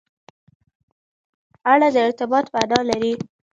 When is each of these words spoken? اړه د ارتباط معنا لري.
اړه 1.71 1.87
د 1.95 1.97
ارتباط 2.07 2.45
معنا 2.53 2.79
لري. 2.89 3.13